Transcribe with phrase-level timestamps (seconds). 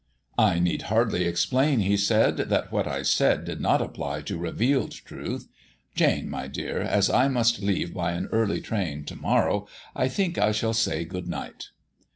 [0.39, 4.93] "I need hardly explain," he said, "that what I said did not apply to revealed
[4.93, 5.47] truth.
[5.93, 10.39] Jane, my dear, as I must leave by an early train to morrow, I think
[10.39, 11.67] I shall say good night."